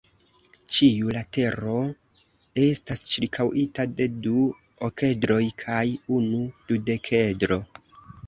Ĉiu 0.75 1.09
latero 1.15 1.73
estas 2.63 3.03
ĉirkaŭita 3.11 3.85
de 3.99 4.07
du 4.27 4.47
okedroj 4.89 5.39
kaj 5.65 5.85
unu 6.19 6.43
dudekedro. 6.73 7.63